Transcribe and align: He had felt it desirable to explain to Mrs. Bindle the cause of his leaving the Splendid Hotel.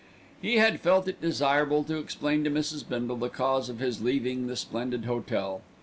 He 0.41 0.57
had 0.57 0.79
felt 0.79 1.07
it 1.07 1.21
desirable 1.21 1.83
to 1.83 1.99
explain 1.99 2.43
to 2.45 2.49
Mrs. 2.49 2.83
Bindle 2.89 3.17
the 3.17 3.29
cause 3.29 3.69
of 3.69 3.77
his 3.77 4.01
leaving 4.01 4.47
the 4.47 4.55
Splendid 4.55 5.05
Hotel. 5.05 5.61